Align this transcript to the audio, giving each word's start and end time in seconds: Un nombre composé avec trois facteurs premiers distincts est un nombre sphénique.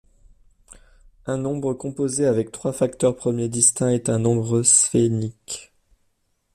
Un 1.27 1.37
nombre 1.37 1.75
composé 1.75 2.25
avec 2.25 2.51
trois 2.51 2.73
facteurs 2.73 3.15
premiers 3.15 3.49
distincts 3.49 3.91
est 3.91 4.09
un 4.09 4.17
nombre 4.17 4.63
sphénique. 4.63 5.71